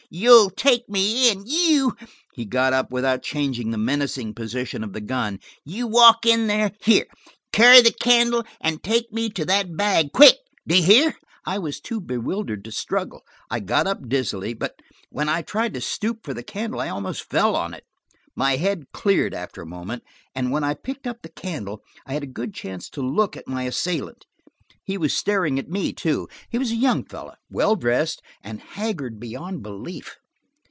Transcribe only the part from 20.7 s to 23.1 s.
picked up the candle I had a good chance to